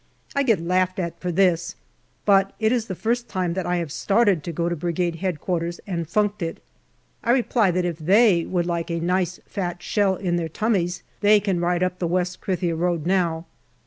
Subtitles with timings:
[0.35, 1.75] I get laughed at for this.
[2.25, 5.73] But it is the first time that I have started to go to Brigade H.Q.
[5.85, 6.57] and funked it.
[7.23, 11.39] I reply that if they would like a nice fat shell in their tummies they
[11.39, 13.45] can ride up the West Krithia road now.